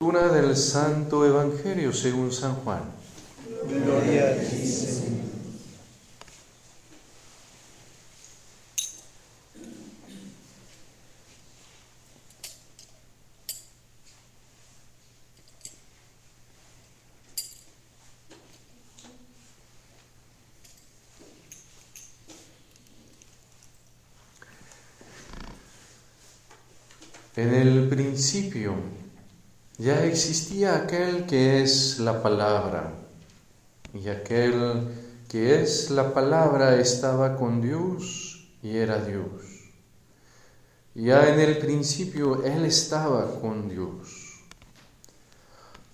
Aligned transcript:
Lectura 0.00 0.28
del 0.28 0.56
Santo 0.56 1.26
Evangelio 1.26 1.92
según 1.92 2.30
San 2.30 2.54
Juan. 2.54 2.82
Gloria 3.66 4.28
a 4.28 4.34
ti, 4.36 4.64
Señor. 4.64 5.26
En 27.34 27.52
el 27.52 27.88
principio 27.88 28.76
ya 29.78 30.04
existía 30.04 30.76
aquel 30.76 31.24
que 31.26 31.62
es 31.62 32.00
la 32.00 32.20
palabra, 32.20 32.92
y 33.94 34.08
aquel 34.08 34.88
que 35.28 35.62
es 35.62 35.90
la 35.90 36.12
palabra 36.12 36.80
estaba 36.80 37.36
con 37.36 37.62
Dios 37.62 38.48
y 38.62 38.76
era 38.76 39.04
Dios. 39.04 39.44
Ya 40.94 41.28
en 41.28 41.38
el 41.38 41.58
principio 41.58 42.44
Él 42.44 42.64
estaba 42.64 43.40
con 43.40 43.68
Dios. 43.68 44.08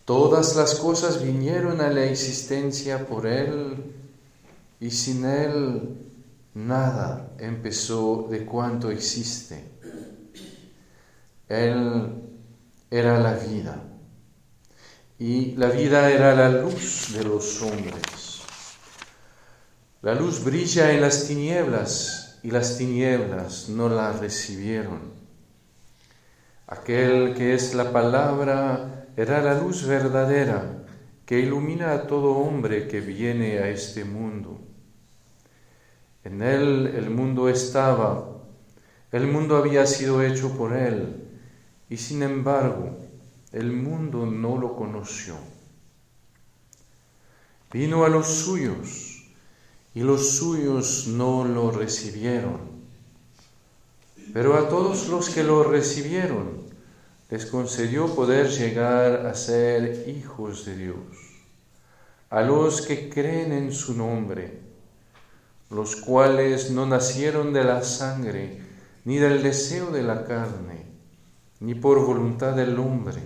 Todas 0.06 0.56
las 0.56 0.77
cosas 0.77 1.23
vinieron 1.23 1.80
a 1.83 1.91
la 1.91 2.05
existencia 2.05 3.06
por 3.06 3.27
Él 3.27 3.92
y 4.80 4.91
sin 4.91 5.27
Él 5.27 5.98
nada 6.55 7.34
empezó 7.39 8.28
de 8.30 8.47
cuanto 8.47 8.91
existe. 8.91 9.62
Él 11.48 12.23
era 12.91 13.19
la 13.19 13.34
vida 13.34 13.83
y 15.19 15.52
la 15.56 15.69
vida 15.69 16.11
era 16.11 16.34
la 16.34 16.48
luz 16.48 17.15
de 17.16 17.25
los 17.25 17.62
hombres. 17.62 18.42
La 20.03 20.14
luz 20.14 20.45
brilla 20.45 20.92
en 20.92 21.00
las 21.00 21.27
tinieblas 21.27 22.41
y 22.42 22.50
las 22.50 22.77
tinieblas 22.77 23.69
no 23.69 23.89
la 23.89 24.12
recibieron. 24.12 25.14
Aquel 26.67 27.34
que 27.34 27.55
es 27.55 27.75
la 27.75 27.92
palabra 27.92 29.06
era 29.16 29.41
la 29.41 29.59
luz 29.59 29.87
verdadera 29.87 30.84
que 31.25 31.39
ilumina 31.39 31.92
a 31.92 32.06
todo 32.06 32.33
hombre 32.33 32.89
que 32.89 33.00
viene 33.00 33.59
a 33.61 33.69
este 33.69 34.05
mundo. 34.05 34.61
En 36.25 36.42
él 36.42 36.92
el 36.97 37.09
mundo 37.09 37.48
estaba, 37.48 38.41
el 39.12 39.27
mundo 39.27 39.56
había 39.56 39.87
sido 39.87 40.22
hecho 40.22 40.50
por 40.56 40.75
él 40.75 41.23
y 41.89 41.97
sin 41.97 42.23
embargo 42.23 42.97
el 43.53 43.73
mundo 43.73 44.27
no 44.27 44.59
lo 44.59 44.75
conoció. 44.75 45.35
Vino 47.73 48.05
a 48.05 48.09
los 48.09 48.27
suyos 48.27 49.29
y 49.95 50.01
los 50.01 50.37
suyos 50.37 51.07
no 51.07 51.45
lo 51.45 51.71
recibieron. 51.71 52.75
Pero 54.33 54.57
a 54.57 54.69
todos 54.69 55.09
los 55.09 55.29
que 55.29 55.45
lo 55.45 55.62
recibieron 55.65 56.65
les 57.31 57.47
concedió 57.47 58.15
poder 58.15 58.49
llegar 58.49 59.27
a 59.27 59.35
ser 59.35 60.09
hijos 60.09 60.65
de 60.67 60.77
Dios, 60.77 60.97
a 62.31 62.43
los 62.43 62.83
que 62.83 63.09
creen 63.09 63.53
en 63.53 63.73
su 63.73 63.95
nombre, 63.95 64.61
los 65.71 65.97
cuales 65.97 66.71
no 66.71 66.87
nacieron 66.87 67.53
de 67.53 67.65
la 67.65 67.83
sangre 67.83 68.61
ni 69.05 69.19
del 69.19 69.43
deseo 69.43 69.91
de 69.91 70.03
la 70.03 70.25
carne 70.25 70.84
ni 71.65 71.75
por 71.75 72.05
voluntad 72.05 72.55
del 72.55 72.79
hombre, 72.79 73.23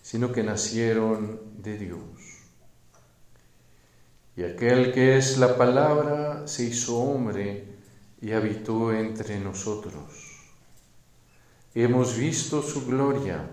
sino 0.00 0.32
que 0.32 0.42
nacieron 0.42 1.40
de 1.58 1.76
Dios. 1.76 2.00
Y 4.36 4.44
aquel 4.44 4.92
que 4.92 5.18
es 5.18 5.36
la 5.36 5.56
palabra 5.58 6.46
se 6.46 6.64
hizo 6.64 6.98
hombre 6.98 7.66
y 8.22 8.32
habitó 8.32 8.92
entre 8.92 9.38
nosotros. 9.38 10.02
Hemos 11.74 12.16
visto 12.16 12.62
su 12.62 12.86
gloria, 12.86 13.50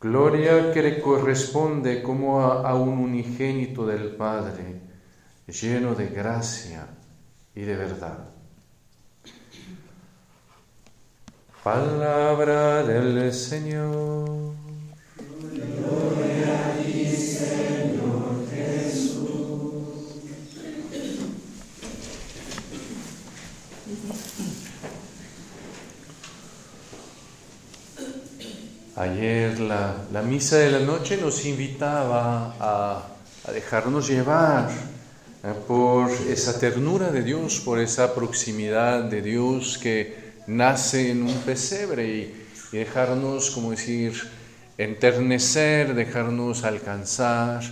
gloria 0.00 0.72
que 0.72 0.82
le 0.82 1.00
corresponde 1.00 2.02
como 2.02 2.40
a, 2.40 2.68
a 2.68 2.74
un 2.76 2.98
unigénito 2.98 3.84
del 3.84 4.14
Padre, 4.14 4.80
lleno 5.48 5.96
de 5.96 6.06
gracia 6.06 6.86
y 7.54 7.62
de 7.62 7.76
verdad. 7.76 8.32
Palabra 11.62 12.82
del 12.82 13.32
Señor. 13.32 14.52
Gloria 15.38 16.58
a 16.58 16.82
ti, 16.82 17.06
Señor 17.06 18.48
Jesús. 18.50 19.22
Ayer 28.96 29.60
la, 29.60 29.98
la 30.12 30.22
misa 30.22 30.56
de 30.56 30.72
la 30.72 30.80
noche 30.80 31.16
nos 31.16 31.44
invitaba 31.44 32.56
a, 32.58 33.06
a 33.46 33.52
dejarnos 33.52 34.08
llevar 34.08 34.68
eh, 35.44 35.54
por 35.68 36.10
esa 36.28 36.58
ternura 36.58 37.12
de 37.12 37.22
Dios, 37.22 37.60
por 37.60 37.78
esa 37.78 38.12
proximidad 38.16 39.04
de 39.04 39.22
Dios 39.22 39.78
que 39.78 40.21
nace 40.46 41.10
en 41.10 41.22
un 41.22 41.34
pesebre 41.42 42.08
y, 42.08 42.42
dejarnos, 42.72 43.50
como 43.50 43.72
decir, 43.72 44.14
enternecer, 44.78 45.94
dejarnos 45.94 46.64
alcanzar 46.64 47.62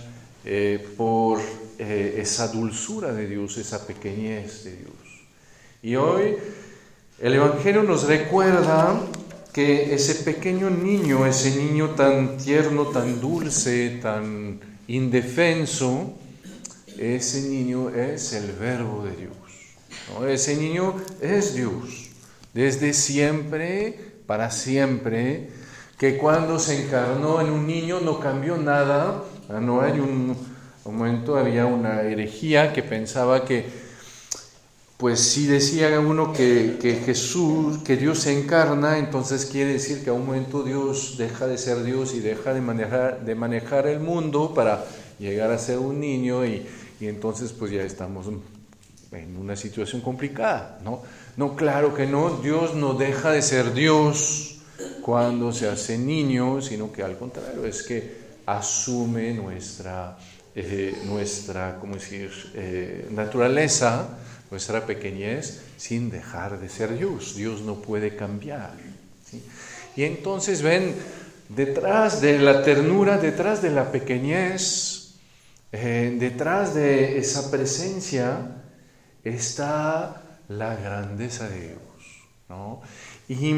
eh, 0.45 0.93
por 0.95 1.41
eh, 1.79 2.17
esa 2.19 2.49
dulzura 2.49 3.11
de 3.11 3.27
Dios, 3.27 3.57
esa 3.57 3.85
pequeñez 3.87 4.63
de 4.63 4.75
Dios. 4.75 4.93
Y 5.81 5.95
hoy 5.95 6.35
el 7.19 7.33
Evangelio 7.33 7.81
nos 7.81 8.03
recuerda 8.03 9.01
que 9.51 9.95
ese 9.95 10.15
pequeño 10.23 10.69
niño, 10.69 11.25
ese 11.25 11.55
niño 11.55 11.95
tan 11.95 12.37
tierno, 12.37 12.85
tan 12.85 13.19
dulce, 13.19 13.99
tan 14.01 14.59
indefenso, 14.87 16.13
ese 16.95 17.41
niño 17.49 17.89
es 17.89 18.33
el 18.33 18.51
verbo 18.51 19.03
de 19.03 19.15
Dios. 19.15 19.33
Ese 20.29 20.55
niño 20.57 20.95
es 21.21 21.55
Dios 21.55 22.00
desde 22.53 22.93
siempre, 22.93 23.97
para 24.25 24.51
siempre, 24.51 25.49
que 25.97 26.17
cuando 26.17 26.57
se 26.57 26.83
encarnó 26.83 27.41
en 27.41 27.51
un 27.51 27.67
niño 27.67 27.99
no 28.01 28.19
cambió 28.19 28.57
nada. 28.57 29.23
No 29.49 29.81
hay 29.81 29.99
un, 29.99 30.35
momento, 30.83 31.37
había 31.37 31.65
una 31.65 32.01
herejía 32.01 32.73
que 32.73 32.81
pensaba 32.81 33.45
que, 33.45 33.65
pues 34.97 35.19
si 35.19 35.45
decía 35.45 35.99
uno 35.99 36.33
que, 36.33 36.77
que, 36.81 36.95
Jesús, 36.95 37.79
que 37.83 37.97
Dios 37.97 38.19
se 38.19 38.37
encarna, 38.37 38.97
entonces 38.97 39.45
quiere 39.45 39.73
decir 39.73 40.03
que 40.03 40.09
a 40.09 40.13
un 40.13 40.25
momento 40.25 40.63
Dios 40.63 41.17
deja 41.17 41.45
de 41.45 41.57
ser 41.57 41.83
Dios 41.83 42.13
y 42.15 42.19
deja 42.19 42.53
de 42.53 42.61
manejar, 42.61 43.23
de 43.23 43.35
manejar 43.35 43.87
el 43.87 43.99
mundo 43.99 44.53
para 44.55 44.85
llegar 45.19 45.51
a 45.51 45.57
ser 45.57 45.77
un 45.77 45.99
niño 45.99 46.45
y, 46.45 46.65
y 46.99 47.07
entonces 47.07 47.51
pues 47.51 47.71
ya 47.71 47.83
estamos 47.83 48.25
en 49.11 49.37
una 49.37 49.55
situación 49.55 50.01
complicada, 50.01 50.79
¿no? 50.83 51.01
No, 51.37 51.55
claro 51.55 51.93
que 51.93 52.05
no, 52.05 52.41
Dios 52.41 52.75
no 52.75 52.93
deja 52.93 53.31
de 53.31 53.41
ser 53.41 53.73
Dios 53.73 54.57
cuando 55.01 55.51
se 55.53 55.69
hace 55.69 55.97
niño, 55.97 56.61
sino 56.61 56.91
que 56.91 57.03
al 57.03 57.17
contrario, 57.17 57.65
es 57.65 57.83
que 57.83 58.21
asume 58.45 59.33
nuestra, 59.33 60.17
eh, 60.55 60.97
nuestra 61.05 61.77
¿cómo 61.79 61.95
decir?, 61.95 62.31
eh, 62.55 63.07
naturaleza, 63.11 64.17
nuestra 64.49 64.85
pequeñez, 64.85 65.61
sin 65.77 66.09
dejar 66.09 66.59
de 66.59 66.67
ser 66.67 66.97
Dios. 66.97 67.35
Dios 67.35 67.61
no 67.61 67.75
puede 67.81 68.15
cambiar. 68.15 68.73
Y 69.95 70.03
entonces 70.03 70.61
ven, 70.61 70.93
detrás 71.47 72.21
de 72.21 72.37
la 72.39 72.63
ternura, 72.63 73.17
detrás 73.17 73.61
de 73.61 73.69
la 73.69 73.91
pequeñez, 73.91 75.15
eh, 75.71 76.17
detrás 76.19 76.75
de 76.75 77.17
esa 77.17 77.49
presencia, 77.49 78.57
está 79.23 80.21
la 80.57 80.75
grandeza 80.75 81.49
de 81.49 81.61
Dios. 81.61 81.81
¿no? 82.49 82.81
Y 83.27 83.53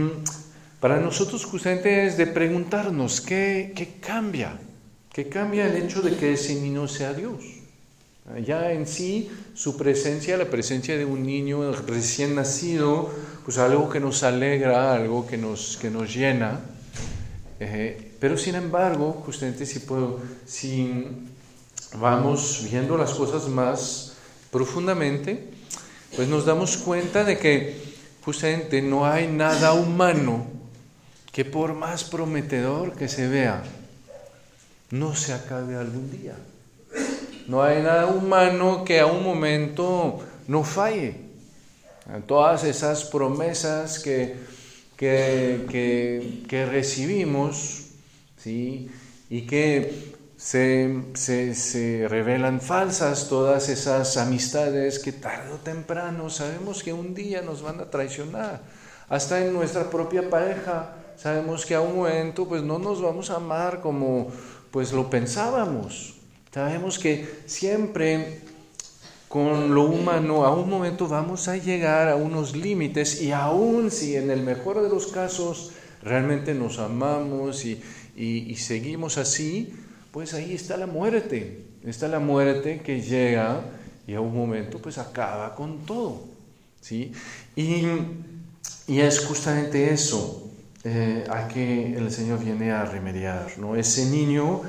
para 0.79 0.99
nosotros 0.99 1.45
justamente 1.45 2.05
es 2.05 2.17
de 2.17 2.27
preguntarnos 2.27 3.21
qué, 3.21 3.73
qué 3.75 3.95
cambia, 3.99 4.59
qué 5.11 5.29
cambia 5.29 5.67
el 5.67 5.83
hecho 5.83 6.01
de 6.01 6.15
que 6.15 6.33
ese 6.33 6.55
niño 6.55 6.87
sea 6.87 7.13
Dios. 7.13 7.43
Ya 8.45 8.71
en 8.71 8.87
sí, 8.87 9.29
su 9.53 9.75
presencia, 9.75 10.37
la 10.37 10.49
presencia 10.49 10.97
de 10.97 11.03
un 11.03 11.25
niño 11.25 11.73
recién 11.73 12.35
nacido, 12.35 13.09
pues 13.43 13.57
algo 13.57 13.89
que 13.89 13.99
nos 13.99 14.23
alegra, 14.23 14.93
algo 14.93 15.27
que 15.27 15.37
nos, 15.37 15.77
que 15.77 15.89
nos 15.89 16.13
llena. 16.15 16.61
Eh, 17.59 18.13
pero 18.21 18.37
sin 18.37 18.55
embargo, 18.55 19.21
justamente 19.25 19.65
si, 19.65 19.79
puedo, 19.79 20.21
si 20.45 21.05
vamos 21.97 22.65
viendo 22.71 22.95
las 22.97 23.13
cosas 23.13 23.49
más 23.49 24.13
profundamente, 24.51 25.49
pues 26.15 26.27
nos 26.27 26.45
damos 26.45 26.77
cuenta 26.77 27.23
de 27.23 27.37
que 27.37 27.81
justamente 28.23 28.81
no 28.81 29.05
hay 29.05 29.27
nada 29.27 29.73
humano 29.73 30.45
que 31.31 31.43
por 31.43 31.73
más 31.73 32.03
prometedor 32.03 32.93
que 32.95 33.09
se 33.09 33.27
vea, 33.27 33.63
no 34.91 35.15
se 35.15 35.33
acabe 35.33 35.75
algún 35.75 36.11
día. 36.11 36.35
No 37.47 37.63
hay 37.63 37.81
nada 37.81 38.05
humano 38.05 38.83
que 38.85 38.99
a 38.99 39.07
un 39.07 39.23
momento 39.23 40.19
no 40.47 40.63
falle. 40.63 41.15
Todas 42.27 42.63
esas 42.63 43.05
promesas 43.05 43.97
que, 43.99 44.35
que, 44.95 46.45
que, 46.47 46.65
recibimos 46.65 47.87
¿sí? 48.37 48.89
y 49.29 49.41
que 49.41 50.13
se, 50.43 51.03
se, 51.13 51.55
se, 51.55 52.05
revelan 52.09 52.59
falsas, 52.59 53.29
todas 53.29 53.69
esas 53.69 54.17
amistades 54.17 54.99
que 54.99 55.13
tarde 55.13 55.53
o 55.53 55.57
temprano 55.57 56.29
sabemos 56.29 56.83
que 56.83 56.91
un 56.91 57.15
día 57.15 57.41
nos 57.41 57.61
van 57.61 57.79
a 57.79 57.89
traicionar. 57.89 58.59
Hasta 59.07 59.39
en 59.39 59.53
nuestra 59.53 59.89
propia 59.89 60.29
pareja 60.29 60.95
sabemos 61.15 61.65
que 61.65 61.75
a 61.75 61.81
un 61.81 61.95
momento 61.95 62.45
pues 62.45 62.61
no 62.61 62.77
nos 62.77 63.01
vamos 63.01 63.29
a 63.29 63.37
amar 63.37 63.79
como 63.79 64.27
pues 64.69 64.91
lo 64.91 65.09
pensábamos. 65.09 66.15
Sabemos 66.51 66.99
que 66.99 67.25
siempre 67.45 68.41
con 69.29 69.73
lo 69.73 69.83
humano 69.83 70.43
a 70.43 70.53
un 70.53 70.69
momento 70.69 71.07
vamos 71.07 71.47
a 71.47 71.55
llegar 71.55 72.09
a 72.09 72.17
unos 72.17 72.53
límites 72.53 73.21
y 73.21 73.31
aún 73.31 73.91
si 73.91 74.17
en 74.17 74.29
el 74.29 74.41
mejor 74.41 74.81
de 74.81 74.89
los 74.89 75.07
casos 75.07 75.71
realmente 76.01 76.53
nos 76.53 76.79
amamos 76.79 77.63
y, 77.63 77.81
y, 78.17 78.55
seguimos 78.57 79.17
así, 79.17 79.73
pues 80.13 80.35
ahí 80.35 80.53
está 80.53 80.77
la 80.77 80.85
muerte. 80.85 81.65
Está 81.83 82.07
la 82.07 82.19
muerte 82.19 82.81
que 82.85 83.01
llega 83.01 83.61
y 84.05 84.13
a 84.13 84.21
un 84.21 84.33
momento 84.33 84.77
pues 84.77 84.99
acaba 84.99 85.55
con 85.55 85.79
todo. 85.87 86.21
¿sí? 86.79 87.11
Y, 87.55 87.87
es 88.87 89.25
justamente 89.25 89.91
eso 89.91 90.51
eh, 90.83 91.23
a 91.29 91.47
que 91.47 91.97
el 91.97 92.11
Señor 92.11 92.43
viene 92.43 92.71
a 92.71 92.85
remediar. 92.85 93.57
¿no? 93.57 93.75
Ese 93.75 94.05
niño 94.05 94.61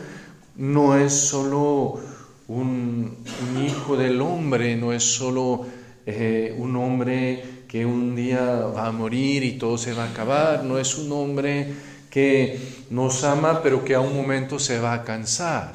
no 0.57 0.97
es 0.97 1.13
solo 1.13 2.01
un, 2.49 3.15
hijo 3.63 3.99
del 3.99 4.23
hombre, 4.23 4.77
no 4.77 4.95
es 4.95 5.03
solo 5.03 5.67
eh, 6.07 6.57
un 6.59 6.75
hombre 6.77 7.45
que 7.69 7.85
un 7.85 8.17
día 8.17 8.41
va 8.41 8.87
a 8.87 8.93
morir 8.93 9.45
y 9.45 9.59
todo 9.59 9.77
se 9.77 9.93
va 9.93 10.05
a 10.05 10.11
acabar, 10.11 10.65
no 10.65 10.79
es 10.79 10.97
un 10.97 11.13
hombre 11.13 11.75
que 12.15 12.61
nos 12.91 13.25
ama 13.25 13.61
pero 13.61 13.85
que 13.85 13.93
a 13.93 14.01
un 14.01 14.15
momento 14.15 14.61
se 14.61 14.79
va 14.79 14.95
a 14.95 15.03
cansar, 15.03 15.75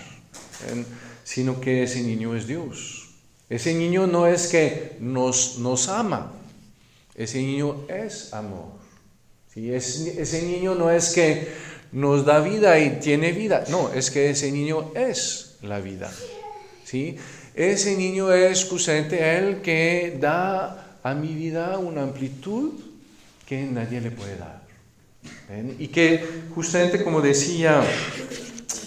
sino 1.25 1.59
que 1.59 1.83
ese 1.83 2.01
niño 2.01 2.33
es 2.33 2.47
Dios. 2.47 3.09
Ese 3.49 3.73
niño 3.73 4.07
no 4.07 4.25
es 4.25 4.47
que 4.47 4.95
nos, 5.01 5.59
nos 5.59 5.89
ama, 5.89 6.31
ese 7.13 7.39
niño 7.39 7.83
es 7.89 8.33
amor. 8.33 8.71
ese 9.53 10.41
niño 10.43 10.75
no 10.75 10.89
es 10.89 11.09
que 11.09 11.49
nos 11.91 12.25
da 12.25 12.39
vida 12.39 12.79
y 12.79 13.01
tiene 13.01 13.33
vida, 13.33 13.65
no, 13.67 13.91
es 13.91 14.09
que 14.09 14.29
ese 14.29 14.49
niño 14.49 14.93
es 14.95 15.57
la 15.61 15.81
vida. 15.81 16.09
¿sí? 16.85 17.17
Ese 17.53 17.97
niño 17.97 18.31
es 18.31 18.65
el 18.87 19.61
que 19.61 20.17
da 20.17 20.99
a 21.03 21.13
mi 21.13 21.33
vida 21.33 21.77
una 21.79 22.03
amplitud 22.03 22.79
que 23.45 23.63
nadie 23.63 23.99
le 23.99 24.11
puede 24.11 24.37
dar. 24.37 24.58
Y 25.79 25.87
que 25.87 26.23
justamente 26.53 27.03
como 27.03 27.21
decía 27.21 27.83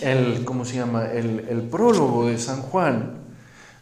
el, 0.00 0.44
¿cómo 0.44 0.64
se 0.64 0.76
llama? 0.76 1.10
El, 1.10 1.62
prólogo 1.70 2.28
de 2.28 2.38
San 2.38 2.62
Juan, 2.62 3.18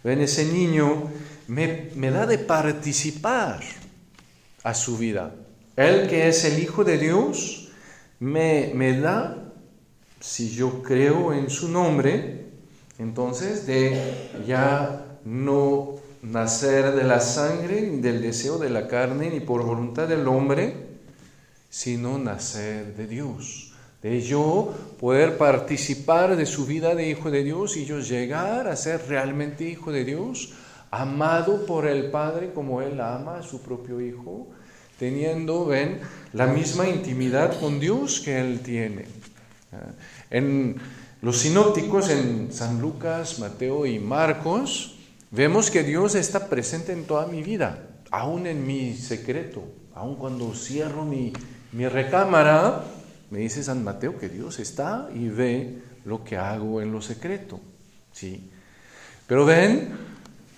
¿ven? 0.03 0.21
ese 0.21 0.47
niño 0.47 1.11
me, 1.47 1.91
me 1.95 2.11
da 2.11 2.27
de 2.27 2.39
participar 2.39 3.61
a 4.63 4.75
su 4.75 4.99
vida. 4.99 5.35
Él 5.77 6.09
que 6.09 6.29
es 6.29 6.45
el 6.45 6.63
Hijo 6.63 6.85
de 6.85 6.99
Dios, 6.99 7.71
me, 8.19 8.73
me 8.75 8.99
da, 8.99 9.53
si 10.21 10.51
yo 10.51 10.83
creo 10.83 11.33
en 11.33 11.49
su 11.51 11.69
nombre, 11.69 12.47
entonces 12.99 13.67
de 13.67 14.31
ya 14.47 15.19
no 15.25 15.97
nacer 16.23 16.93
de 16.95 17.05
la 17.05 17.21
sangre, 17.21 17.83
ni 17.83 18.01
del 18.01 18.21
deseo 18.21 18.59
de 18.59 18.71
la 18.71 18.89
carne, 18.89 19.31
ni 19.31 19.41
por 19.41 19.65
voluntad 19.65 20.07
del 20.07 20.29
hombre, 20.29 20.90
sino 21.71 22.19
nacer 22.19 22.95
de 22.97 23.07
Dios. 23.07 23.73
De 24.03 24.21
yo 24.21 24.75
poder 24.99 25.39
participar 25.39 26.37
de 26.37 26.47
su 26.47 26.67
vida 26.67 26.95
de 26.95 27.09
hijo 27.09 27.31
de 27.31 27.45
Dios 27.45 27.77
y 27.77 27.87
yo 27.87 28.01
llegar 28.01 28.67
a 28.67 28.77
ser 28.77 29.07
realmente 29.09 29.69
hijo 29.69 29.93
de 29.93 30.05
Dios, 30.05 30.55
amado 30.91 31.65
por 31.67 31.87
el 31.87 32.11
Padre 32.11 32.53
como 32.53 32.83
Él 32.83 33.01
ama 33.01 33.39
a 33.39 33.43
su 33.43 33.63
propio 33.63 34.01
Hijo, 34.01 34.49
teniendo, 34.99 35.67
ven, 35.67 36.01
la 36.33 36.47
misma 36.47 36.89
intimidad 36.89 37.59
con 37.61 37.81
Dios 37.81 38.21
que 38.21 38.41
Él 38.41 38.61
tiene. 38.61 39.07
En 40.31 40.77
los 41.23 41.39
sinópticos, 41.39 42.11
en 42.11 42.53
San 42.53 42.81
Lucas, 42.81 43.39
Mateo 43.39 43.87
y 43.87 43.99
Marcos, 43.99 44.97
vemos 45.31 45.71
que 45.71 45.85
Dios 45.85 46.15
está 46.15 46.49
presente 46.49 46.93
en 46.93 47.05
toda 47.05 47.27
mi 47.27 47.43
vida, 47.43 47.87
aún 48.11 48.47
en 48.47 48.67
mi 48.67 48.95
secreto, 48.95 49.63
aún 49.95 50.17
cuando 50.17 50.55
cierro 50.55 51.05
mi, 51.05 51.33
mi 51.73 51.87
recámara, 51.89 52.85
me 53.31 53.41
dice 53.41 53.63
San 53.63 53.85
Mateo 53.85 54.19
que 54.19 54.29
Dios 54.29 54.59
está 54.59 55.09
y 55.15 55.29
ve 55.29 55.83
lo 56.05 56.25
que 56.25 56.37
hago 56.37 56.81
en 56.81 56.93
lo 56.93 57.01
secreto. 57.01 57.61
¿sí? 58.13 58.51
Pero 59.27 59.45
ven, 59.45 59.91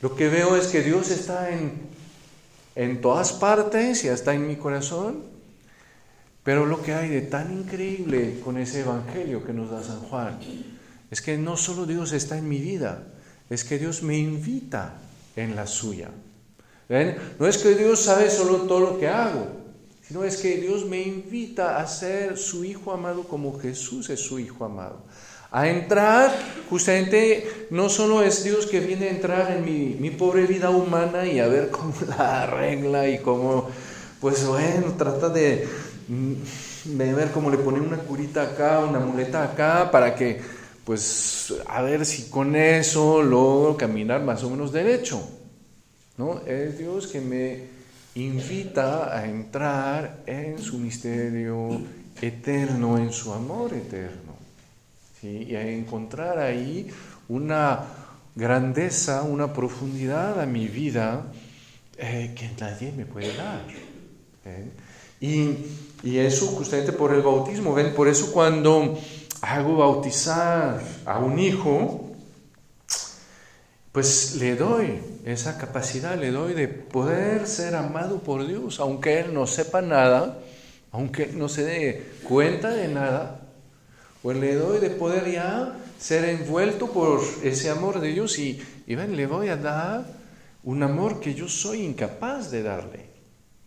lo 0.01 0.15
que 0.15 0.29
veo 0.29 0.57
es 0.57 0.69
que 0.69 0.83
Dios 0.83 1.11
está 1.11 1.51
en 1.51 1.93
en 2.75 3.01
todas 3.01 3.33
partes 3.33 4.05
y 4.05 4.09
hasta 4.09 4.35
en 4.35 4.47
mi 4.47 4.57
corazón. 4.57 5.25
Pero 6.43 6.67
lo 6.67 6.83
que 6.83 6.95
hay 6.95 7.09
de 7.09 7.23
tan 7.23 7.53
increíble 7.53 8.41
con 8.45 8.59
ese 8.59 8.81
Evangelio 8.81 9.45
que 9.45 9.53
nos 9.53 9.71
da 9.71 9.83
San 9.83 10.01
Juan 10.01 10.39
es 11.11 11.23
que 11.23 11.39
no 11.39 11.57
solo 11.57 11.87
Dios 11.87 12.13
está 12.13 12.37
en 12.37 12.49
mi 12.49 12.59
vida, 12.59 13.05
es 13.49 13.65
que 13.65 13.79
Dios 13.79 14.03
me 14.03 14.19
invita 14.19 14.95
en 15.37 15.55
la 15.55 15.67
suya. 15.67 16.09
¿Ven? 16.89 17.17
No 17.39 17.47
es 17.47 17.59
que 17.59 17.75
Dios 17.75 18.01
sabe 18.01 18.29
solo 18.29 18.63
todo 18.63 18.81
lo 18.81 18.99
que 18.99 19.09
hago, 19.09 19.47
sino 20.13 20.25
es 20.25 20.37
que 20.37 20.59
Dios 20.59 20.85
me 20.85 21.01
invita 21.01 21.79
a 21.81 21.87
ser 21.87 22.37
su 22.37 22.67
Hijo 22.67 22.93
amado 22.93 23.23
como 23.23 23.59
Jesús 23.59 24.11
es 24.11 24.21
su 24.21 24.39
Hijo 24.39 24.63
amado 24.63 24.99
a 25.51 25.71
entrar, 25.71 26.31
justamente 26.69 27.67
no 27.71 27.89
solo 27.89 28.23
es 28.23 28.45
Dios 28.45 28.67
que 28.67 28.81
viene 28.81 29.07
a 29.07 29.11
entrar 29.11 29.51
en 29.53 29.65
mi, 29.65 29.97
mi, 29.99 30.11
pobre 30.11 30.45
vida 30.45 30.69
humana 30.69 31.27
y 31.27 31.41
a 31.41 31.49
ver 31.49 31.71
cómo 31.71 31.95
la 32.09 32.43
arregla 32.43 33.09
y 33.09 33.21
cómo, 33.21 33.71
pues 34.21 34.47
bueno, 34.47 34.93
trata 34.99 35.31
de, 35.31 35.67
mm, 36.09 36.97
de 36.97 37.15
ver 37.15 37.31
cómo 37.31 37.51
le 37.51 37.57
pone 37.57 37.81
una 37.81 37.97
curita 37.97 38.43
acá, 38.43 38.81
una 38.81 39.01
muleta 39.01 39.43
acá, 39.43 39.91
para 39.91 40.15
que, 40.15 40.43
pues, 40.85 41.55
a 41.69 41.81
ver 41.81 42.05
si 42.05 42.25
con 42.25 42.55
eso 42.55 43.23
logro 43.23 43.79
caminar 43.79 44.23
más 44.23 44.45
o 44.45 44.51
menos 44.51 44.73
derecho. 44.73 45.27
¿no? 46.19 46.43
Es 46.47 46.77
Dios 46.77 47.07
que 47.07 47.23
me 47.23 47.82
invita 48.15 49.17
a 49.17 49.27
entrar 49.27 50.23
en 50.27 50.59
su 50.59 50.79
misterio 50.79 51.81
eterno, 52.21 52.99
en 52.99 53.13
su 53.13 53.33
amor 53.33 53.73
eterno 53.75 54.33
y 55.23 55.55
a 55.55 55.69
encontrar 55.69 56.39
ahí 56.39 56.91
una 57.29 57.81
grandeza, 58.35 59.23
una 59.23 59.53
profundidad 59.53 60.41
a 60.41 60.47
mi 60.47 60.67
vida 60.67 61.25
eh, 61.97 62.35
que 62.37 62.51
nadie 62.61 62.93
me 62.93 63.07
puede 63.07 63.37
dar. 63.37 63.63
Y, 65.21 65.55
y, 66.03 66.19
eso 66.19 66.49
justamente 66.49 66.93
por 66.93 67.15
el 67.15 67.23
bautismo, 67.23 67.73
¿ven? 67.73 67.95
Por 67.95 68.09
eso 68.09 68.33
cuando 68.33 68.99
hago 69.41 69.77
bautizar 69.77 70.83
a 71.07 71.19
un 71.21 71.39
hijo, 71.39 72.12
pues 73.93 74.37
le 74.37 74.57
doy 74.57 75.01
esa 75.27 75.59
capacidad, 75.59 76.19
le 76.19 76.31
doy 76.31 76.55
de 76.55 76.67
poder 76.67 77.47
ser 77.47 77.75
amado 77.75 78.21
por 78.21 78.47
Dios, 78.47 78.81
aunque 78.81 79.21
él 79.21 79.35
no 79.35 79.47
sepa 79.47 79.83
nada, 79.83 80.39
aunque 80.91 81.27
no 81.27 81.49
se 81.49 81.65
dé 81.65 82.13
cuenta 82.27 82.71
de 82.71 82.89
nada, 82.89 83.43
pues 84.23 84.39
le 84.39 84.55
doy 84.55 84.79
de 84.79 84.91
poder 84.91 85.31
ya 85.31 85.77
ser 85.99 86.25
envuelto 86.25 86.91
por 86.91 87.21
ese 87.43 87.69
amor 87.69 88.01
de 88.01 88.09
Dios 88.09 88.39
y, 88.39 88.63
y 88.87 88.95
ven, 88.95 89.15
le 89.15 89.27
voy 89.27 89.49
a 89.49 89.57
dar 89.57 90.05
un 90.65 90.83
amor 90.83 91.21
que 91.21 91.35
yo 91.35 91.49
soy 91.49 91.83
incapaz 91.83 92.51
de 92.51 92.63
darle. 92.63 93.07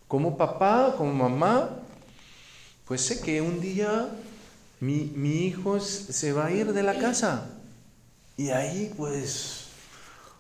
Como 0.08 0.38
papá, 0.38 0.96
como 0.98 1.14
mamá, 1.14 1.70
pues 2.86 3.02
sé 3.02 3.22
que 3.22 3.42
un 3.42 3.62
día 3.62 4.10
mi, 4.80 5.12
mi 5.16 5.46
hijo 5.46 5.80
se 5.80 6.32
va 6.32 6.48
a 6.48 6.52
ir 6.52 6.74
de 6.74 6.84
la 6.84 6.98
casa 6.98 7.50
y 8.38 8.50
ahí 8.50 8.94
pues 8.96 9.65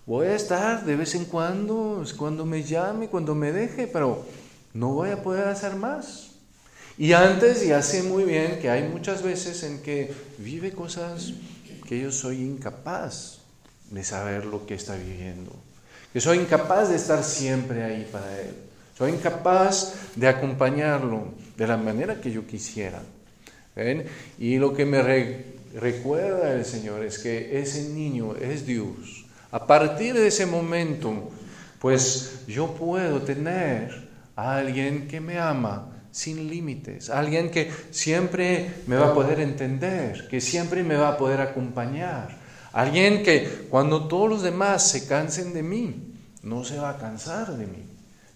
voy 0.05 0.27
a 0.27 0.35
estar 0.35 0.85
de 0.85 0.95
vez 0.95 1.15
en 1.15 1.25
cuando, 1.25 2.03
cuando 2.17 2.45
me 2.45 2.63
llame, 2.63 3.07
cuando 3.07 3.35
me 3.35 3.51
deje, 3.51 3.87
pero 3.87 4.25
no 4.73 4.93
voy 4.93 5.09
a 5.09 5.23
poder 5.23 5.47
hacer 5.47 5.75
más. 5.75 6.31
Y 6.97 7.13
antes 7.13 7.65
ya 7.65 7.81
sé 7.81 8.03
muy 8.03 8.23
bien 8.23 8.59
que 8.59 8.69
hay 8.69 8.87
muchas 8.87 9.21
veces 9.21 9.63
en 9.63 9.81
que 9.81 10.13
vive 10.37 10.71
cosas 10.71 11.33
que 11.87 11.99
yo 11.99 12.11
soy 12.11 12.41
incapaz 12.41 13.39
de 13.91 14.03
saber 14.03 14.45
lo 14.45 14.65
que 14.65 14.75
está 14.75 14.95
viviendo. 14.95 15.51
Que 16.13 16.21
soy 16.21 16.39
incapaz 16.39 16.89
de 16.89 16.95
estar 16.95 17.23
siempre 17.23 17.83
ahí 17.83 18.07
para 18.09 18.39
él. 18.39 18.55
Soy 18.97 19.11
incapaz 19.11 19.93
de 20.15 20.27
acompañarlo 20.29 21.33
de 21.57 21.67
la 21.67 21.75
manera 21.75 22.21
que 22.21 22.31
yo 22.31 22.47
quisiera. 22.47 23.01
Y 24.39 24.57
lo 24.57 24.73
que 24.73 24.85
me 24.85 25.01
recuerda 25.73 26.53
el 26.53 26.63
Señor 26.63 27.03
es 27.03 27.19
que 27.19 27.59
ese 27.59 27.89
niño 27.89 28.37
es 28.37 28.65
Dios. 28.65 29.24
A 29.55 29.67
partir 29.67 30.15
de 30.15 30.27
ese 30.27 30.45
momento, 30.45 31.31
pues 31.79 32.41
yo 32.45 32.73
puedo 32.73 33.21
tener 33.21 34.09
a 34.35 34.57
alguien 34.57 35.07
que 35.07 35.21
me 35.21 35.39
ama 35.39 35.93
sin 36.11 36.49
límites, 36.49 37.09
alguien 37.09 37.49
que 37.49 37.71
siempre 37.89 38.69
me 38.85 38.97
va 38.97 39.11
a 39.11 39.13
poder 39.13 39.39
entender, 39.39 40.27
que 40.27 40.41
siempre 40.41 40.83
me 40.83 40.97
va 40.97 41.07
a 41.07 41.17
poder 41.17 41.39
acompañar, 41.39 42.35
alguien 42.73 43.23
que 43.23 43.67
cuando 43.69 44.09
todos 44.09 44.29
los 44.29 44.41
demás 44.41 44.89
se 44.89 45.07
cansen 45.07 45.53
de 45.53 45.63
mí, 45.63 46.17
no 46.43 46.65
se 46.65 46.77
va 46.77 46.89
a 46.89 46.97
cansar 46.97 47.55
de 47.55 47.65
mí, 47.65 47.85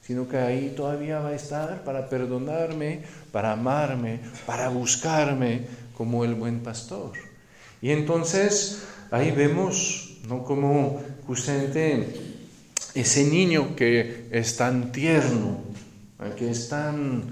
sino 0.01 0.29
que 0.29 0.37
ahí 0.37 0.73
todavía 0.73 1.19
va 1.19 1.31
a 1.31 1.35
estar 1.35 1.83
para 1.83 2.07
perdonarme, 2.07 3.01
para 3.33 3.51
amarme, 3.51 4.21
para 4.45 4.69
buscarme 4.69 5.67
como 5.97 6.23
el 6.23 6.33
buen 6.33 6.61
pastor. 6.61 7.11
Y 7.81 7.91
entonces 7.91 8.83
ahí 9.11 9.31
vemos, 9.31 10.08
¿no? 10.27 10.43
Como 10.43 11.01
justamente 11.25 12.07
ese 12.93 13.25
niño 13.25 13.75
que 13.75 14.27
es 14.31 14.57
tan 14.57 14.91
tierno, 14.91 15.61
que 16.37 16.49
es 16.49 16.69
tan 16.69 17.23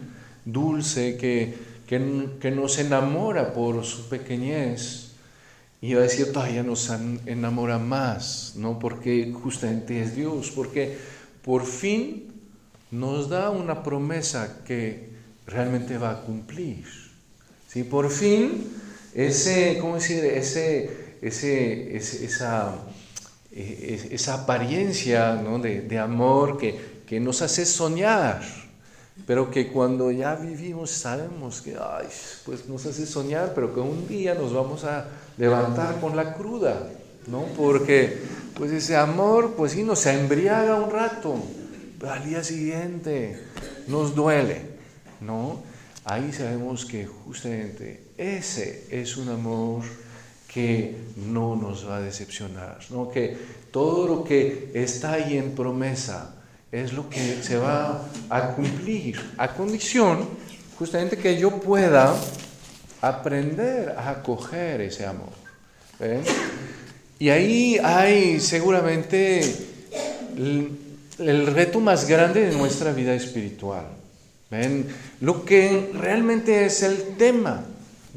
dulce, 0.46 1.17
que, 1.17 1.56
que, 1.88 2.51
nos 2.51 2.79
enamora 2.79 3.53
por 3.53 3.84
su 3.84 4.08
pequeñez, 4.08 5.12
y 5.82 5.94
va 5.94 6.01
a 6.01 6.03
decir, 6.03 6.32
todavía 6.32 6.63
nos 6.63 6.89
enamora 7.25 7.77
más, 7.77 8.53
¿no? 8.56 8.79
Porque 8.79 9.32
justamente 9.32 10.01
es 10.01 10.15
Dios, 10.15 10.51
porque 10.56 10.98
por 11.44 11.65
fin 11.65 12.27
nos 12.91 13.29
da 13.29 13.50
una 13.50 13.84
promesa 13.84 14.63
que 14.65 15.10
realmente 15.46 15.98
va 15.98 16.12
a 16.12 16.22
cumplir. 16.22 16.86
¿sí? 17.67 17.84
Por 17.84 18.10
fin, 18.10 18.65
ese, 19.13 19.77
¿cómo 19.79 19.96
decir? 19.96 20.24
Ese, 20.25 21.07
ese, 21.22 21.96
esa, 21.96 22.76
e, 23.52 24.10
esa 24.12 24.34
apariencia 24.44 25.36
¿no? 25.36 25.60
de, 25.60 25.82
de, 25.82 26.00
amor 26.00 26.58
que, 26.58 27.04
que 27.06 27.20
nos 27.20 27.42
hace 27.42 27.66
soñar, 27.66 28.42
pero 29.26 29.50
que 29.50 29.70
cuando 29.70 30.12
ya 30.12 30.36
vivimos 30.36 30.92
sabemos 30.92 31.62
que 31.62 31.76
ay, 31.80 32.08
pues 32.46 32.68
nos 32.68 32.86
hace 32.86 33.06
soñar, 33.06 33.54
pero 33.56 33.74
que 33.74 33.80
un 33.80 34.08
día 34.08 34.36
nos 34.36 34.54
vamos 34.54 34.84
a 34.84 35.08
levantar 35.38 36.00
con 36.00 36.16
la 36.16 36.36
cruda, 36.36 36.88
¿no? 37.28 37.44
Porque 37.58 38.22
pues 38.56 38.72
ese 38.72 38.96
amor, 38.96 39.54
pues 39.56 39.74
sí, 39.74 39.84
nos 39.84 40.06
embriaga 40.06 40.76
un 40.76 40.92
rato, 40.92 41.36
pero 42.00 42.12
al 42.12 42.26
día 42.26 42.44
siguiente 42.44 43.44
nos 43.88 44.16
duele, 44.16 44.62
¿no? 45.22 45.62
Ahí 46.06 46.32
sabemos 46.32 46.86
que 46.86 47.06
justamente 47.06 48.12
ese 48.18 48.88
es 48.92 49.18
un 49.18 49.30
amor 49.30 49.84
que 50.58 50.96
no 51.16 51.56
nos 51.56 51.88
va 51.88 51.98
a 51.98 52.02
decepcionar, 52.02 52.80
¿no? 52.90 53.12
Que 53.12 53.38
todo 53.70 54.08
lo 54.08 54.24
que 54.24 54.72
está 54.74 55.14
ahí 55.14 55.38
en 55.38 55.52
promesa 55.52 56.34
es 56.72 56.94
lo 56.94 57.08
que 57.12 57.44
se 57.44 57.58
va 57.58 58.04
a 58.28 58.56
cumplir, 58.56 59.22
a 59.38 59.54
condición 59.54 60.28
justamente 60.80 61.16
que 61.16 61.38
yo 61.38 61.60
pueda 61.60 62.16
aprender 63.02 63.90
a 63.96 64.10
acoger 64.10 64.82
ese 64.82 65.06
amor. 65.06 65.30
Y 67.20 67.30
ahí 67.30 67.78
hay 67.84 68.40
seguramente 68.40 69.42
el, 71.20 71.48
reto 71.54 71.80
más 71.80 72.08
grande 72.08 72.48
de 72.48 72.58
nuestra 72.58 72.94
vida 72.94 73.14
espiritual. 73.14 73.86
¿Ven? 74.50 74.88
Lo 75.22 75.46
que 75.46 75.92
realmente 75.94 76.66
es 76.66 76.82
el 76.82 77.16
tema 77.16 77.64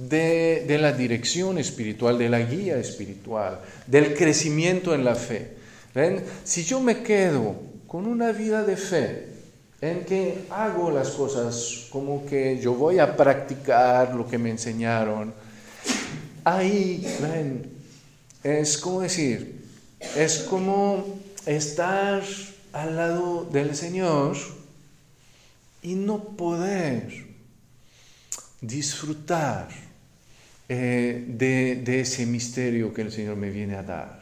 de, 0.09 0.79
la 0.81 0.93
dirección 0.93 1.59
espiritual, 1.59 2.19
de 2.19 2.29
la 2.29 2.41
guía 2.41 2.79
espiritual, 2.79 3.61
del 3.87 4.15
crecimiento 4.15 4.95
en 4.95 5.05
la 5.05 5.15
fe. 5.15 5.57
¿Ven? 5.95 6.25
Si 6.45 6.65
yo 6.65 6.81
me 6.81 7.03
quedo 7.03 7.57
con 7.87 8.07
una 8.07 8.33
vida 8.33 8.63
de 8.63 8.77
fe, 8.77 9.27
en 9.81 10.05
que 10.05 10.45
hago 10.51 10.91
las 10.91 11.11
cosas 11.11 11.87
como 11.91 12.27
que 12.27 12.61
yo 12.61 12.75
voy 12.75 12.99
a 12.99 13.17
practicar 13.17 14.15
lo 14.15 14.29
que 14.29 14.37
me 14.37 14.51
enseñaron. 14.51 15.33
Ahí, 16.45 17.07
ven, 17.21 17.71
es 18.43 18.77
como 18.77 19.01
decir, 19.01 19.65
es 20.17 20.41
como 20.41 21.19
estar 21.47 22.23
al 22.73 22.97
lado 22.97 23.45
del 23.51 23.75
Señor 23.75 24.37
y 25.83 25.95
no 25.95 26.23
poder 26.37 27.27
disfrutar 28.61 29.69
eh, 30.73 31.25
de, 31.27 32.01
ese 32.01 32.25
misterio 32.27 32.95
que 32.95 33.03
el 33.03 33.11
Señor 33.11 33.35
me 33.35 33.51
viene 33.51 33.75
a 33.75 33.83
dar. 33.83 34.21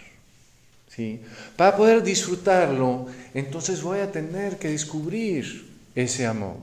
Para 1.56 1.76
poder 1.76 2.02
disfrutarlo, 2.02 3.06
entonces 3.34 3.82
voy 3.82 3.98
a 4.00 4.10
tener 4.10 4.56
que 4.56 4.68
descubrir 4.68 5.68
ese 5.94 6.24
amor. 6.24 6.56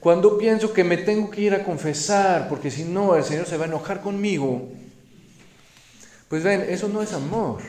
Cuando 0.00 0.36
pienso 0.36 0.72
que 0.72 0.82
me 0.82 0.96
tengo 0.96 1.30
que 1.30 1.42
ir 1.42 1.54
a 1.54 1.62
confesar, 1.62 2.48
porque 2.48 2.72
si 2.72 2.82
no 2.82 3.14
el 3.14 3.22
Señor 3.22 3.46
se 3.46 3.56
va 3.56 3.66
a 3.66 3.68
enojar 3.68 4.00
conmigo, 4.00 4.68
pues 6.28 6.42
ven, 6.42 6.66
eso 6.68 6.88
no 6.88 7.02
es 7.02 7.12
amor. 7.12 7.62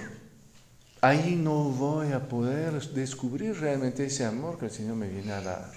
Ahí 1.00 1.36
no 1.36 1.66
voy 1.66 2.12
a 2.12 2.28
poder 2.28 2.74
descubrir 2.90 3.56
realmente 3.62 4.04
ese 4.04 4.26
amor 4.26 4.58
que 4.58 4.66
el 4.66 4.72
Señor 4.72 4.96
me 4.96 5.08
viene 5.08 5.32
a 5.32 5.42
dar. 5.42 5.72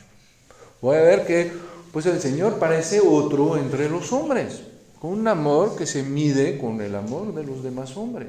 Voy 0.80 0.96
a 0.96 1.02
ver 1.02 1.26
que 1.26 1.52
pues 1.92 2.06
el 2.06 2.20
Señor 2.22 2.58
parece 2.58 3.00
otro 3.00 3.58
entre 3.58 3.90
los 3.90 4.10
hombres, 4.10 4.62
un 5.08 5.28
amor 5.28 5.76
que 5.76 5.86
se 5.86 6.02
mide 6.02 6.58
con 6.58 6.80
el 6.80 6.94
amor 6.94 7.34
de 7.34 7.44
los 7.44 7.62
demás 7.62 7.96
hombres 7.96 8.28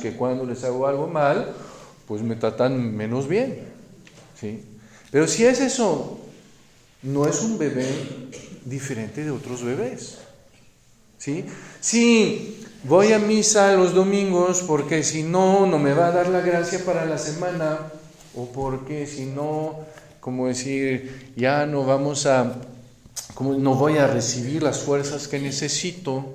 que 0.00 0.12
cuando 0.12 0.44
les 0.44 0.64
hago 0.64 0.86
algo 0.86 1.06
mal, 1.06 1.52
pues 2.08 2.22
me 2.22 2.34
tratan 2.34 2.96
menos 2.96 3.28
bien. 3.28 3.60
¿sí? 4.38 4.64
Pero 5.12 5.28
si 5.28 5.44
es 5.44 5.60
eso, 5.60 6.18
no 7.02 7.26
es 7.26 7.40
un 7.42 7.58
bebé 7.58 7.86
diferente 8.64 9.22
de 9.22 9.30
otros 9.30 9.62
bebés. 9.62 10.18
¿sí? 11.18 11.44
Si 11.80 12.64
voy 12.84 13.12
a 13.12 13.18
misa 13.18 13.74
los 13.74 13.94
domingos 13.94 14.62
porque 14.62 15.04
si 15.04 15.22
no, 15.22 15.66
no 15.66 15.78
me 15.78 15.92
va 15.92 16.08
a 16.08 16.12
dar 16.12 16.28
la 16.28 16.40
gracia 16.40 16.84
para 16.84 17.04
la 17.04 17.18
semana, 17.18 17.78
o 18.34 18.46
porque 18.46 19.06
si 19.06 19.26
no, 19.26 19.80
como 20.20 20.46
decir, 20.46 21.32
ya 21.36 21.66
no 21.66 21.84
vamos 21.84 22.26
a, 22.26 22.56
como 23.34 23.54
no 23.54 23.74
voy 23.74 23.98
a 23.98 24.06
recibir 24.06 24.62
las 24.62 24.80
fuerzas 24.80 25.28
que 25.28 25.38
necesito, 25.38 26.34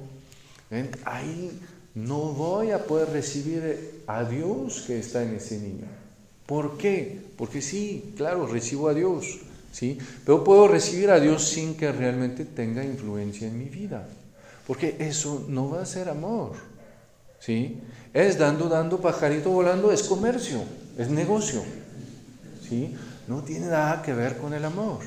ahí 1.03 1.59
no 1.93 2.33
voy 2.33 2.71
a 2.71 2.85
poder 2.85 3.09
recibir 3.09 4.03
a 4.07 4.23
Dios 4.23 4.83
que 4.85 4.99
está 4.99 5.23
en 5.23 5.35
ese 5.35 5.59
niño. 5.59 5.85
¿Por 6.45 6.77
qué? 6.77 7.21
Porque 7.37 7.61
sí, 7.61 8.13
claro, 8.15 8.45
recibo 8.45 8.89
a 8.89 8.93
Dios, 8.93 9.39
¿sí? 9.71 9.97
Pero 10.25 10.43
puedo 10.43 10.67
recibir 10.67 11.09
a 11.09 11.19
Dios 11.19 11.43
sin 11.43 11.75
que 11.75 11.91
realmente 11.91 12.45
tenga 12.45 12.83
influencia 12.83 13.47
en 13.47 13.57
mi 13.57 13.65
vida. 13.65 14.07
Porque 14.67 14.95
eso 14.99 15.45
no 15.47 15.69
va 15.69 15.81
a 15.81 15.85
ser 15.85 16.09
amor, 16.09 16.53
¿sí? 17.39 17.79
Es 18.13 18.37
dando, 18.37 18.67
dando, 18.67 18.99
pajarito 18.99 19.49
volando, 19.49 19.91
es 19.91 20.03
comercio, 20.03 20.63
es 20.97 21.09
negocio, 21.09 21.63
¿sí? 22.67 22.95
No 23.27 23.41
tiene 23.43 23.67
nada 23.67 24.01
que 24.01 24.13
ver 24.13 24.37
con 24.37 24.53
el 24.53 24.65
amor. 24.65 24.99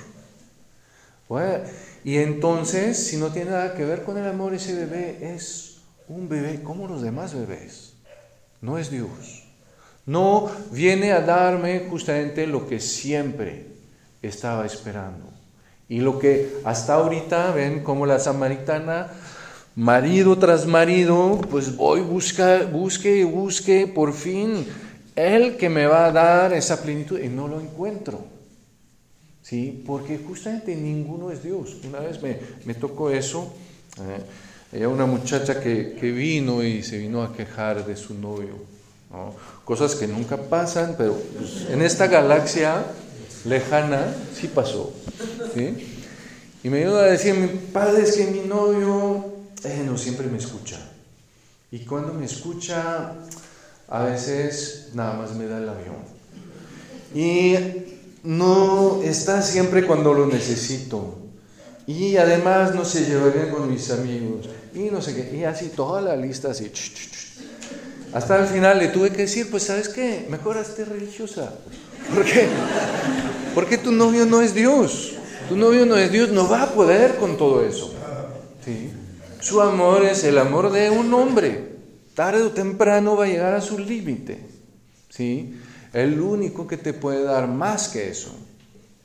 Y 2.05 2.17
entonces, 2.17 3.07
si 3.07 3.17
no 3.19 3.29
tiene 3.29 3.51
nada 3.51 3.75
que 3.75 3.85
ver 3.85 4.03
con 4.03 4.17
el 4.17 4.27
amor, 4.27 4.55
ese 4.55 4.75
bebé 4.75 5.19
es 5.35 5.79
un 6.09 6.29
bebé 6.29 6.63
como 6.63 6.89
los 6.89 7.03
demás 7.03 7.35
bebés. 7.35 7.95
No 8.61 8.79
es 8.79 8.91
Dios. 8.91 9.45
No 10.07 10.51
viene 10.73 11.13
a 11.13 11.21
darme 11.21 11.87
justamente 11.91 12.47
lo 12.47 12.67
que 12.67 12.81
siempre 12.81 13.67
estaba 14.23 14.65
esperando. 14.65 15.27
Y 15.87 16.01
lo 16.01 16.19
que 16.19 16.61
hasta 16.65 16.95
ahorita 16.95 17.53
ven 17.53 17.83
como 17.83 18.07
la 18.07 18.19
samaritana, 18.19 19.09
marido 19.77 20.39
tras 20.39 20.67
marido, 20.67 21.41
pues 21.51 21.77
voy, 21.77 22.01
busca, 22.01 22.65
busque 22.65 23.19
y 23.19 23.25
busque, 23.25 23.87
por 23.87 24.15
fin, 24.15 24.67
Él 25.15 25.57
que 25.59 25.69
me 25.69 25.87
va 25.87 26.07
a 26.07 26.13
dar 26.13 26.53
esa 26.55 26.83
plenitud 26.83 27.19
y 27.21 27.29
no 27.29 27.49
lo 27.49 27.61
encuentro. 27.61 28.38
¿Sí? 29.49 29.83
Porque 29.87 30.19
justamente 30.19 30.77
ninguno 30.77 31.31
es 31.31 31.43
Dios. 31.43 31.77
Una 31.85 32.01
vez 32.01 32.21
me, 32.21 32.39
me 32.67 32.75
tocó 32.75 33.09
eso. 33.09 33.51
¿eh? 34.73 34.87
Una 34.87 35.07
muchacha 35.07 35.59
que, 35.59 35.97
que, 35.99 36.13
vino 36.13 36.63
y 36.63 36.83
se 36.83 36.99
vino 36.99 37.23
a 37.23 37.35
quejar 37.35 37.87
de 37.87 37.97
su 37.97 38.13
novio. 38.13 38.57
Cosas 39.65 39.95
que 39.95 40.07
nunca 40.07 40.37
pasan, 40.37 40.97
pero 40.99 41.15
pues, 41.15 41.71
en 41.71 41.81
esta 41.81 42.09
galaxia 42.09 42.85
lejana 43.47 44.15
sí 44.39 44.49
pasó. 44.49 44.93
Y 46.63 46.69
me 46.69 46.83
ayuda 46.83 47.05
a 47.05 47.07
decir, 47.07 47.35
mi 47.35 47.49
padre 47.49 48.03
es 48.03 48.17
que 48.17 48.27
mi 48.27 48.41
novio 48.41 49.25
eh, 49.65 49.83
no 49.87 49.97
siempre 49.97 50.27
me 50.27 50.37
escucha. 50.37 50.79
Y 51.71 51.81
cuando 51.87 52.13
me 52.13 52.27
escucha, 52.27 53.15
a 53.89 54.05
veces 54.05 54.91
nada 54.93 55.15
más 55.15 55.35
me 55.35 55.47
da 55.47 55.57
el 55.57 55.69
avión. 55.71 56.19
Y 57.15 57.88
no 58.23 59.03
está 59.03 59.43
siempre 59.43 59.87
cuando 59.87 60.15
lo 60.15 60.27
necesito. 60.27 61.19
Y 61.87 62.17
además 62.17 62.75
no 62.75 62.85
se 62.85 63.05
lleva 63.07 63.29
bien 63.31 63.51
con 63.51 63.71
mis 63.71 63.91
amigos. 63.91 64.49
y 64.75 64.91
no 64.91 65.01
sé 65.01 65.15
qué, 65.15 65.37
y 65.37 65.45
así 65.45 65.69
toda 65.75 66.01
la 66.01 66.17
lista 66.17 66.51
así. 66.51 66.71
Hasta 68.13 68.39
el 68.39 68.47
final 68.47 68.79
le 68.79 68.89
tuve 68.89 69.11
que 69.11 69.23
decir, 69.23 69.51
pues 69.51 69.65
sabes 69.65 69.89
qué, 69.89 70.27
mejor 70.31 70.57
esté 70.57 70.85
religiosa. 70.85 71.55
¿Por 72.15 72.25
qué? 72.25 72.47
Porque 73.55 73.79
tu 73.79 73.93
novio 73.93 74.27
no 74.27 74.41
es 74.41 74.55
Dios. 74.55 75.15
Tu 75.49 75.57
novio 75.57 75.87
no 75.87 75.97
es 75.97 76.13
Dios, 76.13 76.31
no 76.31 76.49
va 76.49 76.65
a 76.65 76.71
poder 76.71 77.17
con 77.17 77.37
todo 77.37 77.65
eso. 77.65 77.95
¿Sí? 78.65 78.91
Su 79.41 79.61
amor 79.63 80.05
es 80.05 80.25
el 80.25 80.39
amor 80.39 80.71
de 80.71 80.91
un 80.91 81.13
hombre. 81.15 81.77
Tarde 82.15 82.43
o 82.43 82.51
temprano 82.51 83.17
va 83.17 83.25
a 83.25 83.29
llegar 83.29 83.55
a 83.55 83.61
su 83.61 83.79
límite. 83.79 84.45
¿Sí? 85.09 85.55
El 85.93 86.21
único 86.21 86.67
que 86.67 86.77
te 86.77 86.93
puede 86.93 87.23
dar 87.23 87.49
más 87.49 87.89
que 87.89 88.09
eso 88.09 88.35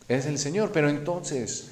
es 0.07 0.25
el 0.25 0.37
Señor. 0.37 0.71
Pero 0.73 0.89
entonces, 0.89 1.69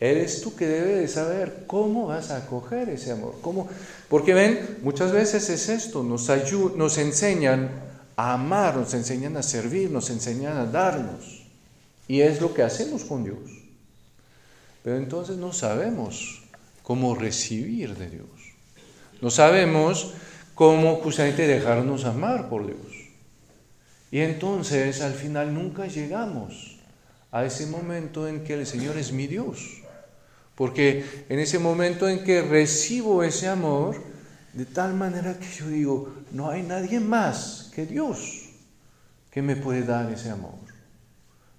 eres 0.00 0.40
tú 0.40 0.54
que 0.56 0.66
debes 0.66 1.00
de 1.00 1.08
saber 1.08 1.64
cómo 1.66 2.08
vas 2.08 2.30
a 2.30 2.38
acoger 2.38 2.88
ese 2.88 3.12
amor. 3.12 3.36
¿Cómo? 3.40 3.68
Porque 4.08 4.34
ven, 4.34 4.78
muchas 4.82 5.12
veces 5.12 5.48
es 5.50 5.68
esto, 5.68 6.02
nos, 6.02 6.28
nos 6.76 6.98
enseñan 6.98 7.70
a 8.16 8.34
amar, 8.34 8.76
nos 8.76 8.94
enseñan 8.94 9.36
a 9.36 9.42
servir, 9.42 9.90
nos 9.90 10.10
enseñan 10.10 10.56
a 10.56 10.66
darnos. 10.66 11.42
Y 12.08 12.22
es 12.22 12.40
lo 12.40 12.52
que 12.54 12.62
hacemos 12.62 13.04
con 13.04 13.24
Dios. 13.24 13.38
Pero 14.82 14.96
entonces 14.96 15.36
no 15.36 15.52
sabemos 15.52 16.42
cómo 16.82 17.14
recibir 17.14 17.96
de 17.96 18.10
Dios. 18.10 18.26
No 19.20 19.30
sabemos 19.30 20.14
cómo 20.54 20.96
justamente 20.96 21.46
dejarnos 21.46 22.04
amar 22.04 22.48
por 22.48 22.66
Dios. 22.66 22.99
Y 24.10 24.20
entonces 24.20 25.00
al 25.00 25.14
final 25.14 25.54
nunca 25.54 25.86
llegamos 25.86 26.78
a 27.30 27.44
ese 27.44 27.66
momento 27.66 28.26
en 28.26 28.42
que 28.42 28.54
el 28.54 28.66
Señor 28.66 28.96
es 28.96 29.12
mi 29.12 29.26
Dios. 29.26 29.82
Porque 30.54 31.24
en 31.28 31.38
ese 31.38 31.58
momento 31.58 32.08
en 32.08 32.24
que 32.24 32.42
recibo 32.42 33.22
ese 33.22 33.48
amor, 33.48 34.02
de 34.52 34.66
tal 34.66 34.94
manera 34.94 35.38
que 35.38 35.46
yo 35.46 35.68
digo, 35.68 36.14
no 36.32 36.50
hay 36.50 36.62
nadie 36.62 37.00
más 37.00 37.70
que 37.74 37.86
Dios 37.86 38.50
que 39.30 39.42
me 39.42 39.56
puede 39.56 39.84
dar 39.84 40.10
ese 40.10 40.30
amor. 40.30 40.58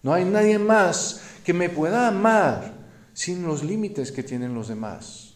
No 0.03 0.13
hay 0.13 0.25
nadie 0.25 0.60
más 0.60 1.22
que 1.46 1.53
me 1.53 1.70
pueda 1.70 2.08
amar 2.08 2.74
sin 3.13 3.43
los 3.43 3.63
límites 3.63 4.12
que 4.12 4.24
tienen 4.24 4.53
los 4.53 4.67
demás. 4.67 5.36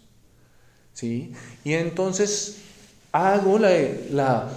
¿Sí? 0.94 1.34
Y 1.64 1.74
entonces 1.74 2.58
hago 3.12 3.58
la, 3.58 3.70
la, 4.12 4.50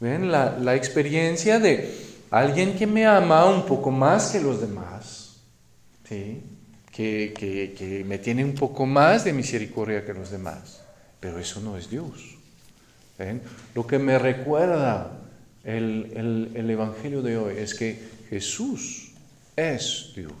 la, 0.00 0.74
experiencia 0.74 1.58
de 1.58 1.94
alguien 2.30 2.76
que 2.76 2.86
me 2.86 3.06
ama 3.06 3.46
un 3.46 3.64
poco 3.64 3.90
más 3.90 4.30
que 4.30 4.40
los 4.40 4.60
demás, 4.60 5.36
¿sí? 6.08 6.42
que, 6.92 7.32
que, 7.76 8.04
me 8.06 8.18
tiene 8.18 8.44
un 8.44 8.54
poco 8.54 8.86
más 8.86 9.24
de 9.24 9.32
misericordia 9.32 10.04
que 10.04 10.14
los 10.14 10.30
demás. 10.30 10.82
Pero 11.20 11.38
eso 11.38 11.60
no 11.60 11.76
es 11.76 11.90
Dios. 11.90 12.36
Lo 13.74 13.86
que 13.86 13.98
me 13.98 14.18
recuerda 14.18 15.12
el, 15.64 16.12
el, 16.14 16.50
el 16.54 16.70
Evangelio 16.70 17.22
de 17.22 17.38
hoy 17.38 17.54
es 17.58 17.74
que 17.74 17.98
Jesús 18.28 19.12
es 19.56 20.12
Dios. 20.14 20.32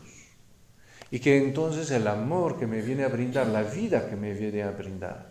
Y 1.10 1.20
que 1.20 1.38
entonces 1.38 1.90
el 1.90 2.06
amor 2.06 2.58
que 2.58 2.66
me 2.66 2.82
viene 2.82 3.04
a 3.04 3.08
brindar, 3.08 3.46
la 3.46 3.62
vida 3.62 4.08
que 4.08 4.16
me 4.16 4.34
viene 4.34 4.62
a 4.62 4.70
brindar, 4.70 5.30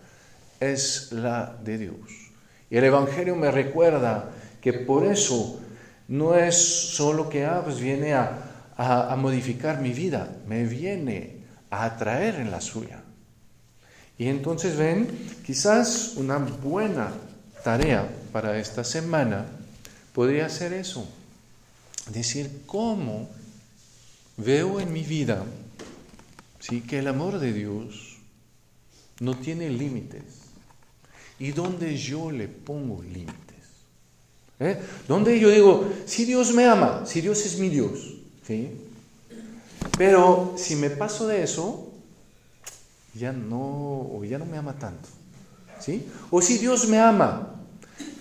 es 0.60 1.12
la 1.12 1.58
de 1.64 1.78
Dios. 1.78 2.25
Y 2.70 2.78
el 2.78 2.84
Evangelio 2.86 3.36
me 3.36 3.52
recuerda 3.52 4.32
que 4.62 4.74
por 4.74 5.06
eso 5.06 5.60
no 6.08 6.36
es 6.36 6.56
solo 6.56 7.30
que 7.30 7.46
ah, 7.46 7.62
pues 7.64 7.80
viene 7.80 8.14
a, 8.14 8.42
modificar 9.18 9.80
mi 9.80 9.92
vida, 9.92 10.36
me 10.48 10.66
viene 10.66 11.38
a 11.70 11.86
atraer 11.86 12.36
en 12.36 12.52
la 12.52 12.60
suya. 12.60 13.02
Y 14.18 14.28
entonces 14.28 14.76
ven, 14.76 15.08
quizás 15.46 16.14
una 16.18 16.38
buena 16.38 17.12
tarea 17.64 18.10
para 18.32 18.58
esta 18.58 18.84
semana 18.84 19.46
podría 20.14 20.50
ser 20.50 20.74
eso, 20.74 21.08
decir 22.10 22.64
cómo 22.66 23.30
veo 24.38 24.80
en 24.80 24.92
mi 24.92 25.04
vida 25.04 25.44
¿sí? 26.60 26.82
que 26.82 27.00
el 27.00 27.08
amor 27.08 27.40
de 27.40 27.54
Dios 27.54 28.18
no 29.20 29.36
tiene 29.38 29.70
límites 29.70 30.45
y 31.40 31.52
donde 31.52 31.98
yo 31.98 32.32
le 32.32 32.48
pongo 32.48 33.02
límites. 33.02 33.36
¿Eh? 34.60 34.80
Donde 35.08 35.40
yo 35.40 35.50
digo, 35.50 35.88
si 36.06 36.26
Dios 36.26 36.54
me 36.54 36.66
ama, 36.66 37.06
si 37.06 37.22
Dios 37.22 37.46
es 37.46 37.60
mi 37.60 37.70
Dios, 37.70 38.16
¿sí? 38.48 38.72
pero 39.98 40.54
si 40.58 40.76
me 40.76 40.90
paso 40.90 41.28
de 41.28 41.44
eso, 41.44 41.92
ya 43.14 43.32
no, 43.32 44.10
o 44.14 44.24
ya 44.24 44.38
no 44.38 44.46
me 44.46 44.58
ama 44.58 44.74
tanto. 44.74 45.10
¿sí? 45.80 46.08
O 46.30 46.42
si 46.42 46.58
Dios 46.58 46.88
me 46.88 47.00
ama, 47.00 47.56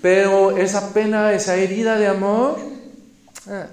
pero 0.02 0.56
esa 0.56 0.92
pena, 0.92 1.32
esa 1.32 1.56
herida 1.56 1.98
de 1.98 2.08
amor, 2.08 2.58
eh, 3.48 3.66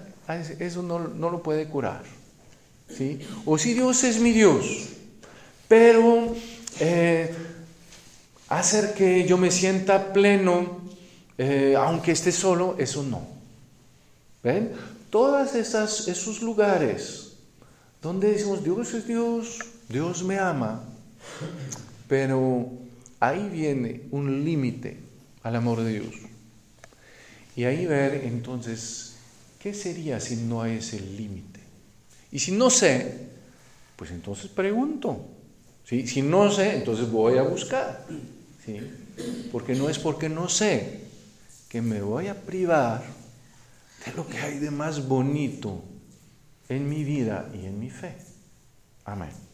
eso 0.60 0.84
no, 0.84 1.00
no 1.00 1.30
lo 1.30 1.42
puede 1.42 1.68
curar. 1.68 2.04
¿sí? 2.90 3.20
O 3.46 3.58
si 3.58 3.74
Dios 3.74 4.04
es 4.04 4.20
mi 4.20 4.32
Dios, 4.32 4.90
pero 5.68 6.36
eh, 6.80 7.34
hacer 8.52 8.94
que 8.94 9.26
yo 9.26 9.38
me 9.38 9.50
sienta 9.50 10.12
pleno, 10.12 10.82
eh, 11.38 11.74
aunque 11.78 12.12
esté 12.12 12.32
solo, 12.34 12.76
eso 12.78 13.02
no. 13.02 13.26
¿Ven? 14.44 14.74
Todas 15.10 15.56
esas, 15.56 16.08
esos 16.08 16.42
lugares 16.42 17.38
donde 18.02 18.32
decimos, 18.32 18.64
Dios 18.64 18.94
es 18.94 19.08
Dios, 19.08 19.60
Dios 19.88 20.24
me 20.24 20.38
ama, 20.38 20.84
pero 22.10 22.70
ahí 23.20 23.48
viene 23.50 24.02
un 24.12 24.44
límite 24.44 24.98
al 25.44 25.56
amor 25.56 25.82
de 25.82 26.00
Dios. 26.00 26.16
Y 27.56 27.64
ahí 27.64 27.86
ver 27.86 28.26
entonces, 28.26 29.16
¿qué 29.60 29.74
sería 29.74 30.20
si 30.20 30.36
no 30.36 30.62
hay 30.62 30.78
ese 30.78 31.00
límite? 31.00 31.62
Y 32.32 32.40
si 32.40 32.52
no 32.52 32.70
sé, 32.70 33.28
pues 33.96 34.12
entonces 34.12 34.50
pregunto. 34.50 35.26
Si 35.86 36.22
no 36.22 36.50
sé, 36.50 36.76
entonces 36.76 37.12
voy 37.12 37.38
a 37.38 37.44
buscar. 37.44 38.06
¿Sí? 38.66 38.80
Porque 39.52 39.76
no 39.76 39.90
es 39.90 40.00
porque 40.00 40.30
no 40.30 40.50
sé 40.50 41.02
que 41.70 41.82
me 41.82 42.02
voy 42.02 42.28
a 42.28 42.42
privar 42.42 43.04
de 44.06 44.14
lo 44.14 44.28
que 44.28 44.38
hay 44.40 44.60
de 44.60 44.72
más 44.72 45.08
bonito 45.08 45.84
en 46.70 46.90
mi 46.90 47.04
vida 47.04 47.50
y 47.54 47.66
en 47.66 47.80
mi 47.80 47.90
fe. 47.90 48.16
Amén. 49.06 49.51